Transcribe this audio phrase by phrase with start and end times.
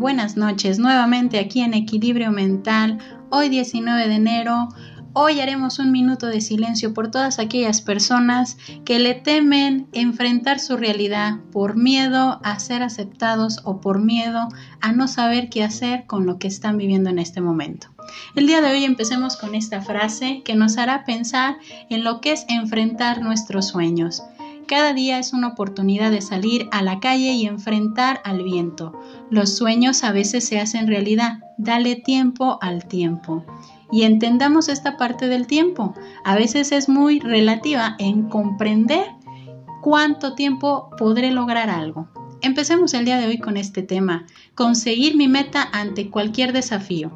[0.00, 2.96] buenas noches nuevamente aquí en Equilibrio Mental.
[3.28, 4.70] Hoy 19 de enero,
[5.12, 8.56] hoy haremos un minuto de silencio por todas aquellas personas
[8.86, 14.48] que le temen enfrentar su realidad por miedo a ser aceptados o por miedo
[14.80, 17.88] a no saber qué hacer con lo que están viviendo en este momento.
[18.34, 21.58] El día de hoy empecemos con esta frase que nos hará pensar
[21.90, 24.22] en lo que es enfrentar nuestros sueños.
[24.70, 28.96] Cada día es una oportunidad de salir a la calle y enfrentar al viento.
[29.28, 31.40] Los sueños a veces se hacen realidad.
[31.58, 33.44] Dale tiempo al tiempo.
[33.90, 35.94] Y entendamos esta parte del tiempo.
[36.22, 39.08] A veces es muy relativa en comprender
[39.82, 42.08] cuánto tiempo podré lograr algo.
[42.40, 47.10] Empecemos el día de hoy con este tema, conseguir mi meta ante cualquier desafío.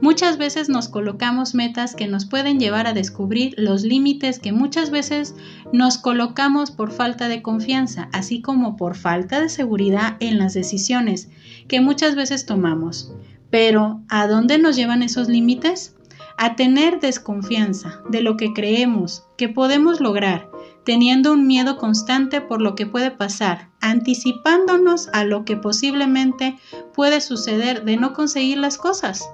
[0.00, 4.90] Muchas veces nos colocamos metas que nos pueden llevar a descubrir los límites que muchas
[4.90, 5.34] veces
[5.72, 11.28] nos colocamos por falta de confianza, así como por falta de seguridad en las decisiones
[11.68, 13.12] que muchas veces tomamos.
[13.50, 15.94] Pero, ¿a dónde nos llevan esos límites?
[16.36, 20.50] A tener desconfianza de lo que creemos que podemos lograr,
[20.84, 26.58] teniendo un miedo constante por lo que puede pasar, anticipándonos a lo que posiblemente
[26.94, 29.24] puede suceder de no conseguir las cosas.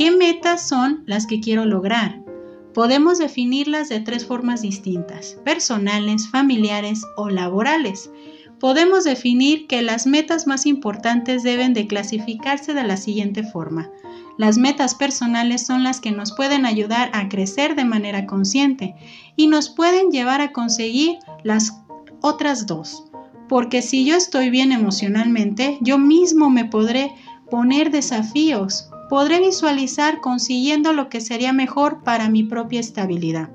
[0.00, 2.24] ¿Qué metas son las que quiero lograr?
[2.72, 8.10] Podemos definirlas de tres formas distintas, personales, familiares o laborales.
[8.58, 13.90] Podemos definir que las metas más importantes deben de clasificarse de la siguiente forma.
[14.38, 18.94] Las metas personales son las que nos pueden ayudar a crecer de manera consciente
[19.36, 21.74] y nos pueden llevar a conseguir las
[22.22, 23.04] otras dos.
[23.50, 27.12] Porque si yo estoy bien emocionalmente, yo mismo me podré
[27.50, 33.50] poner desafíos, podré visualizar consiguiendo lo que sería mejor para mi propia estabilidad.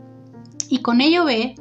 [0.68, 1.56] Y con ello ve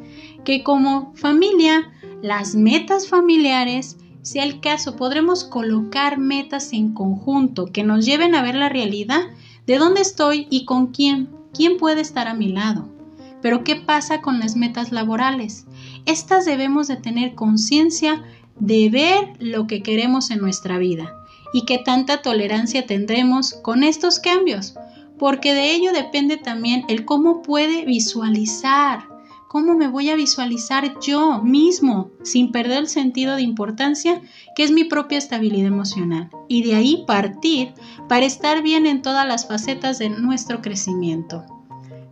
[0.45, 7.85] que como familia, las metas familiares, sea el caso, podremos colocar metas en conjunto que
[7.85, 9.21] nos lleven a ver la realidad
[9.65, 12.89] de dónde estoy y con quién, quién puede estar a mi lado.
[13.43, 15.67] Pero ¿qué pasa con las metas laborales?
[16.05, 18.25] Estas debemos de tener conciencia
[18.59, 21.15] de ver lo que queremos en nuestra vida
[21.55, 24.75] y qué tanta tolerancia tendremos con estos cambios,
[25.19, 29.05] porque de ello depende también el cómo puede visualizar,
[29.47, 34.21] cómo me voy a visualizar yo mismo sin perder el sentido de importancia
[34.57, 37.73] que es mi propia estabilidad emocional y de ahí partir
[38.09, 41.45] para estar bien en todas las facetas de nuestro crecimiento.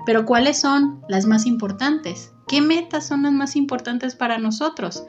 [0.06, 2.32] Pero ¿cuáles son las más importantes?
[2.46, 5.02] ¿Qué metas son las más importantes para nosotros?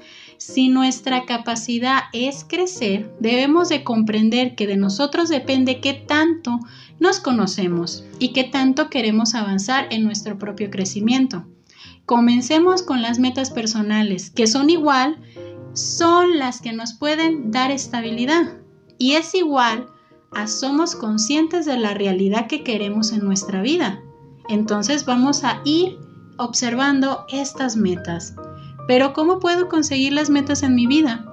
[0.45, 6.59] Si nuestra capacidad es crecer, debemos de comprender que de nosotros depende qué tanto
[6.99, 11.45] nos conocemos y qué tanto queremos avanzar en nuestro propio crecimiento.
[12.05, 15.17] Comencemos con las metas personales, que son igual,
[15.71, 18.57] son las que nos pueden dar estabilidad.
[18.97, 19.87] Y es igual
[20.33, 24.01] a somos conscientes de la realidad que queremos en nuestra vida.
[24.49, 25.97] Entonces vamos a ir
[26.37, 28.35] observando estas metas.
[28.88, 31.25] Pero ¿cómo puedo conseguir las metas en mi vida?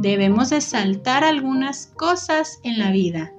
[0.00, 3.32] Debemos de saltar algunas cosas en la vida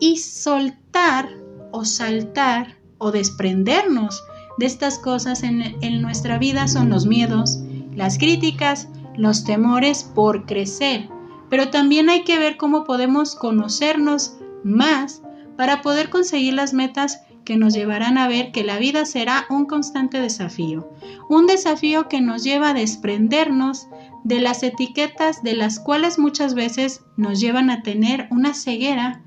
[0.00, 1.28] y soltar
[1.72, 4.22] o saltar o desprendernos
[4.58, 7.60] de estas cosas en, en nuestra vida son los miedos,
[7.94, 11.08] las críticas, los temores por crecer.
[11.50, 15.22] Pero también hay que ver cómo podemos conocernos más
[15.56, 19.66] para poder conseguir las metas que nos llevarán a ver que la vida será un
[19.66, 20.90] constante desafío,
[21.30, 23.86] un desafío que nos lleva a desprendernos
[24.24, 29.22] de las etiquetas de las cuales muchas veces nos llevan a tener una ceguera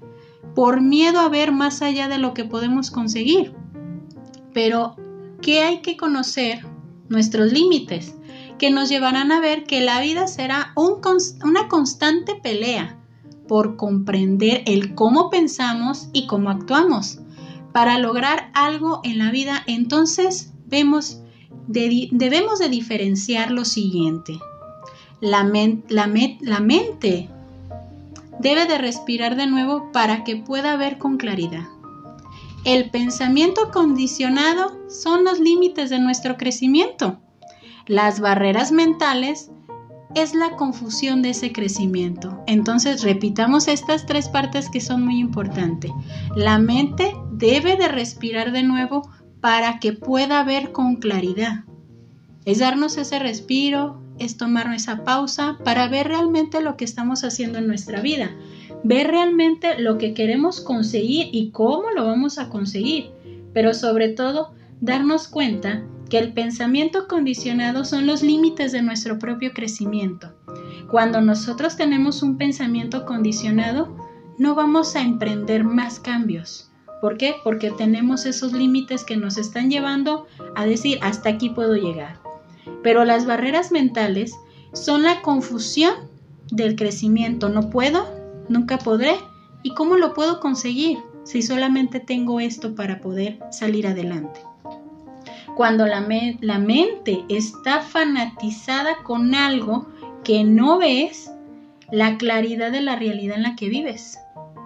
[0.53, 3.55] por miedo a ver más allá de lo que podemos conseguir.
[4.53, 4.97] Pero,
[5.41, 6.65] ¿qué hay que conocer?
[7.07, 8.15] Nuestros límites,
[8.59, 12.99] que nos llevarán a ver que la vida será una constante pelea
[13.47, 17.19] por comprender el cómo pensamos y cómo actuamos
[17.79, 21.21] para lograr algo en la vida, entonces vemos,
[21.65, 24.37] debemos de diferenciar lo siguiente.
[25.21, 25.49] La,
[25.87, 27.29] la mente
[28.37, 31.69] debe de respirar de nuevo para que pueda ver con claridad.
[32.65, 37.21] El pensamiento condicionado son los límites de nuestro crecimiento.
[37.87, 39.51] Las barreras mentales
[40.15, 42.43] es la confusión de ese crecimiento.
[42.47, 45.91] Entonces repitamos estas tres partes que son muy importantes.
[46.35, 49.09] La mente debe de respirar de nuevo
[49.41, 51.63] para que pueda ver con claridad.
[52.45, 57.59] Es darnos ese respiro, es tomar esa pausa para ver realmente lo que estamos haciendo
[57.59, 58.31] en nuestra vida,
[58.83, 63.11] ver realmente lo que queremos conseguir y cómo lo vamos a conseguir,
[63.53, 69.53] pero sobre todo darnos cuenta que el pensamiento condicionado son los límites de nuestro propio
[69.53, 70.33] crecimiento.
[70.89, 73.95] Cuando nosotros tenemos un pensamiento condicionado,
[74.37, 76.71] no vamos a emprender más cambios.
[77.01, 77.35] ¿Por qué?
[77.43, 82.19] Porque tenemos esos límites que nos están llevando a decir hasta aquí puedo llegar.
[82.83, 84.33] Pero las barreras mentales
[84.73, 85.93] son la confusión
[86.51, 87.49] del crecimiento.
[87.49, 88.07] No puedo,
[88.49, 89.15] nunca podré.
[89.61, 94.39] ¿Y cómo lo puedo conseguir si solamente tengo esto para poder salir adelante?
[95.59, 99.89] Cuando la, mente está fanatizada con algo
[100.23, 101.33] que no ves,
[101.91, 104.17] la claridad de la realidad en la que vives.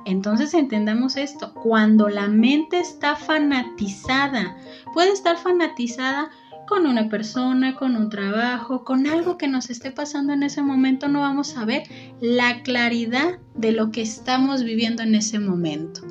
[0.06, 4.56] Entonces entendamos esto, cuando la mente está fanatizada,
[4.94, 6.30] puede estar fanatizada
[6.68, 11.08] con una persona, con un trabajo, con algo que nos esté pasando en ese momento,
[11.08, 11.88] no vamos a ver
[12.22, 16.02] la claridad de lo que estamos viviendo en ese momento.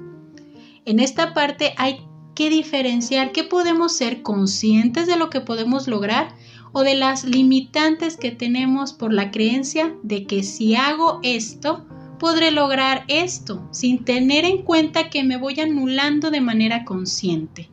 [0.85, 6.35] En esta parte hay que diferenciar que podemos ser conscientes de lo que podemos lograr
[6.73, 11.85] o de las limitantes que tenemos por la creencia de que si hago esto,
[12.19, 17.69] podré lograr esto, sin tener en cuenta que me voy anulando de manera consciente.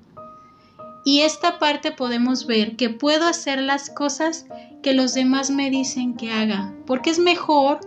[1.06, 4.48] Y esta parte podemos ver que puedo hacer las cosas
[4.84, 7.80] que los demás me dicen que haga, porque es mejor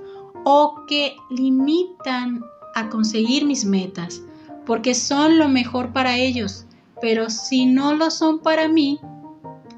[0.44, 2.42] o que limitan
[2.74, 4.22] a conseguir mis metas,
[4.66, 6.66] porque son lo mejor para ellos,
[7.00, 9.00] pero si no lo son para mí,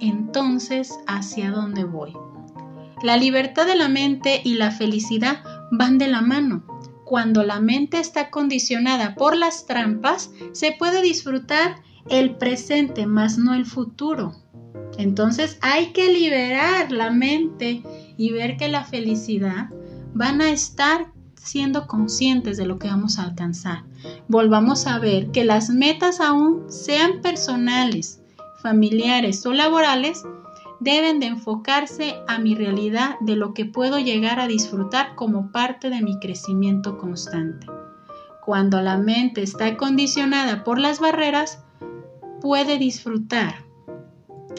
[0.00, 2.12] entonces ¿hacia dónde voy?
[3.02, 6.64] La libertad de la mente y la felicidad van de la mano.
[7.04, 11.76] Cuando la mente está condicionada por las trampas, se puede disfrutar
[12.08, 14.32] el presente, más no el futuro.
[14.98, 17.82] Entonces hay que liberar la mente
[18.16, 19.68] y ver que la felicidad
[20.14, 21.13] van a estar
[21.44, 23.84] siendo conscientes de lo que vamos a alcanzar.
[24.28, 28.20] Volvamos a ver que las metas aún sean personales,
[28.62, 30.24] familiares o laborales,
[30.80, 35.90] deben de enfocarse a mi realidad de lo que puedo llegar a disfrutar como parte
[35.90, 37.66] de mi crecimiento constante.
[38.44, 41.64] Cuando la mente está condicionada por las barreras,
[42.40, 43.64] puede disfrutar.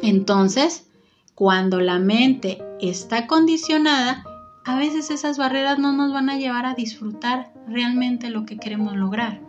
[0.01, 0.89] Entonces,
[1.35, 4.24] cuando la mente está condicionada,
[4.65, 8.95] a veces esas barreras no nos van a llevar a disfrutar realmente lo que queremos
[8.95, 9.39] lograr,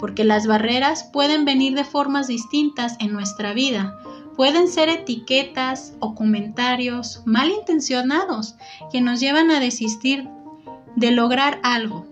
[0.00, 3.98] porque las barreras pueden venir de formas distintas en nuestra vida.
[4.36, 8.56] Pueden ser etiquetas o comentarios malintencionados
[8.90, 10.28] que nos llevan a desistir
[10.96, 12.06] de lograr algo,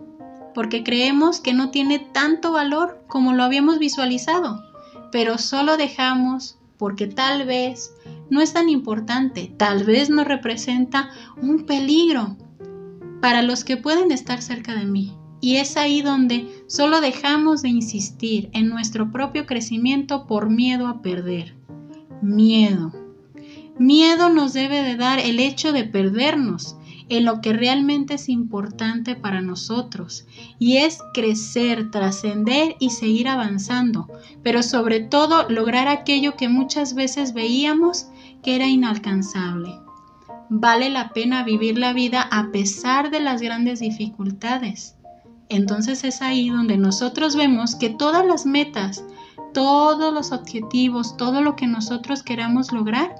[0.54, 4.62] porque creemos que no tiene tanto valor como lo habíamos visualizado
[5.12, 7.94] pero solo dejamos porque tal vez
[8.32, 11.10] no es tan importante, tal vez no representa
[11.42, 12.38] un peligro
[13.20, 15.12] para los que pueden estar cerca de mí.
[15.42, 21.02] Y es ahí donde solo dejamos de insistir en nuestro propio crecimiento por miedo a
[21.02, 21.54] perder.
[22.22, 22.94] Miedo.
[23.78, 26.76] Miedo nos debe de dar el hecho de perdernos,
[27.16, 30.24] en lo que realmente es importante para nosotros
[30.58, 34.08] y es crecer, trascender y seguir avanzando,
[34.42, 38.06] pero sobre todo lograr aquello que muchas veces veíamos
[38.42, 39.78] que era inalcanzable.
[40.48, 44.96] Vale la pena vivir la vida a pesar de las grandes dificultades.
[45.48, 49.04] Entonces es ahí donde nosotros vemos que todas las metas,
[49.52, 53.14] todos los objetivos, todo lo que nosotros queramos lograr,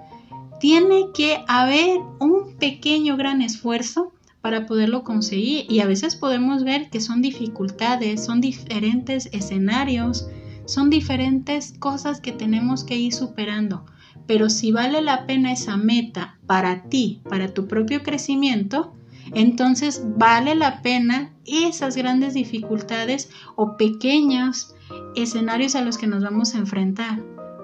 [0.61, 6.91] tiene que haber un pequeño gran esfuerzo para poderlo conseguir y a veces podemos ver
[6.91, 10.29] que son dificultades, son diferentes escenarios,
[10.67, 13.85] son diferentes cosas que tenemos que ir superando.
[14.27, 18.95] Pero si vale la pena esa meta para ti, para tu propio crecimiento,
[19.35, 24.75] entonces vale la pena esas grandes dificultades o pequeños
[25.17, 27.21] escenarios a los que nos vamos a enfrentar.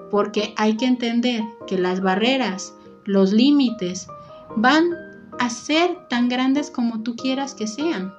[0.09, 2.73] Porque hay que entender que las barreras
[3.05, 4.07] los límites
[4.55, 4.91] van
[5.39, 8.13] a ser tan grandes como tú quieras que sean.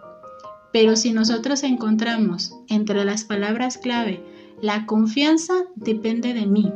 [0.73, 4.25] Pero si nosotros encontramos entre las palabras clave,
[4.63, 6.73] la confianza depende de mí,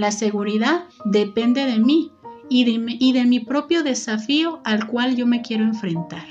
[0.00, 2.10] la seguridad depende de mí
[2.48, 2.64] y
[3.12, 6.24] de, mi propio desafío al cual yo me quiero enfrentar.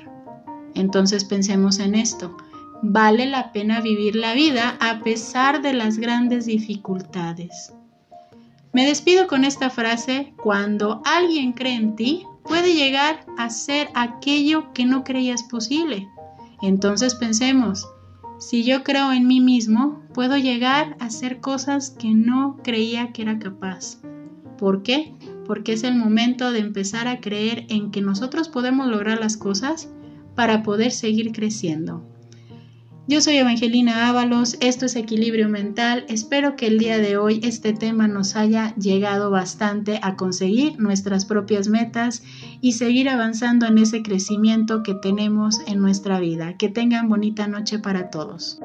[0.74, 2.36] Entonces pensemos en esto.
[2.82, 7.74] Vale la pena vivir la vida a pesar de las grandes dificultades.
[8.74, 14.74] Me despido con esta frase, cuando alguien cree en ti, puede llegar a ser aquello
[14.74, 16.08] que no creías posible.
[16.62, 17.88] Entonces pensemos,
[18.40, 23.22] si yo creo en mí mismo, puedo llegar a hacer cosas que no creía que
[23.22, 23.98] era capaz.
[24.58, 25.14] ¿Por qué?
[25.46, 29.90] Porque es el momento de empezar a creer en que nosotros podemos lograr las cosas
[30.36, 32.10] para poder seguir creciendo.
[33.10, 36.06] Yo soy Evangelina Ábalos, esto es Equilibrio Mental.
[36.08, 41.26] Espero que el día de hoy este tema nos haya llegado bastante a conseguir nuestras
[41.26, 42.22] propias metas
[42.62, 46.58] y seguir avanzando en ese crecimiento que tenemos en nuestra vida.
[46.58, 48.60] Que tengan bonita noche para todos.